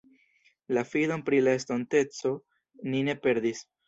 La 0.77 0.83
fidon 0.93 1.21
pri 1.27 1.41
la 1.47 1.53
estonteco 1.57 2.31
ni 2.95 3.03
ne 3.11 3.15
perdis. 3.27 3.63